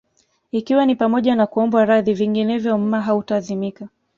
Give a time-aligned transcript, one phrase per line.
[0.51, 3.87] Ikiwa ni pamoja na kuombwa radhi vinginevyo mma hautazimika